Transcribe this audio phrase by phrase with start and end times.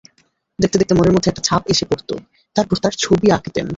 [0.59, 2.09] দেখতে দেখতে মনের মধ্যে একটা ছাপ এসে পড়ত,
[2.55, 3.67] তারপর তাঁর ছবি আঁকতেন।